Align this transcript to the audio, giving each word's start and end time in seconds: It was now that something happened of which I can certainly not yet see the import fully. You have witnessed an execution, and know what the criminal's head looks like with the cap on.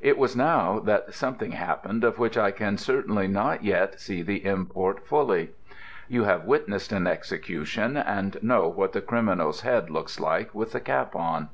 It 0.00 0.18
was 0.18 0.34
now 0.34 0.80
that 0.80 1.14
something 1.14 1.52
happened 1.52 2.02
of 2.02 2.18
which 2.18 2.36
I 2.36 2.50
can 2.50 2.78
certainly 2.78 3.28
not 3.28 3.62
yet 3.62 4.00
see 4.00 4.22
the 4.22 4.44
import 4.44 5.06
fully. 5.06 5.52
You 6.08 6.24
have 6.24 6.44
witnessed 6.46 6.90
an 6.90 7.06
execution, 7.06 7.96
and 7.96 8.42
know 8.42 8.66
what 8.66 8.92
the 8.92 9.00
criminal's 9.00 9.60
head 9.60 9.88
looks 9.88 10.18
like 10.18 10.52
with 10.52 10.72
the 10.72 10.80
cap 10.80 11.14
on. 11.14 11.50